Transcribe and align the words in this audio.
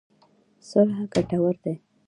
صلح 0.69 0.97
ګټور 1.13 1.55
دی. 1.63 1.73